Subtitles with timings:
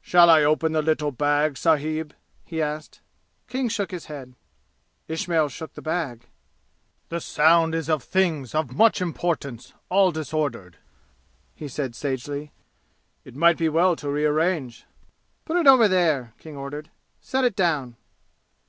[0.00, 2.12] "Shall I open the little bag, sahib?"
[2.44, 3.00] he asked.
[3.46, 4.34] King shook his head.
[5.06, 6.26] Ismail shook the bag.
[7.10, 10.78] "The sound is as of things of much importance all disordered,"
[11.54, 12.50] he said sagely.
[13.24, 14.84] "It might be well to rearrange."
[15.44, 16.90] "Put it over there!" King ordered.
[17.20, 17.94] "Set it down!"